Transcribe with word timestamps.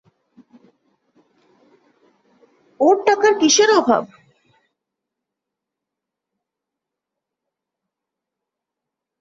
ওর 2.79 2.95
টাকার 3.07 3.33
কিসের 3.41 3.69
অভাব? 3.79 4.03